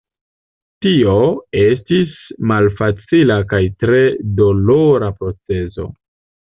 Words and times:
Tio 0.85 1.11
estis 1.65 2.17
malfacila 2.53 3.39
kaj 3.55 3.63
tre 3.85 4.01
dolora 4.43 5.17
procezo. 5.23 5.93